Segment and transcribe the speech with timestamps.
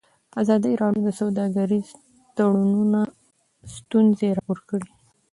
[0.41, 1.87] ازادي راډیو د سوداګریز
[2.35, 2.99] تړونونه
[3.75, 4.89] ستونزې راپور کړي.